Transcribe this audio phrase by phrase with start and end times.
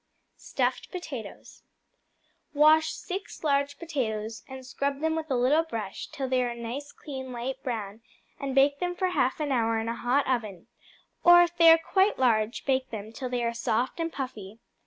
[0.39, 1.61] Stuffed Potatoes
[2.55, 6.55] Wash six large potatoes and scrub them with a little brush, till they are a
[6.55, 8.01] nice clean light brown,
[8.39, 10.65] and bake them for half an hour in a hot oven;
[11.23, 14.57] or, if they are quite large, bake them till they are soft and puffy.